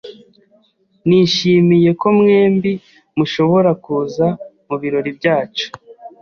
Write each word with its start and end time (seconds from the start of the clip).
Nishimiye 1.07 1.89
ko 2.01 2.07
mwembi 2.17 2.71
mushobora 3.17 3.71
kuza 3.83 4.25
mubirori 4.67 5.11
byacu. 5.17 5.67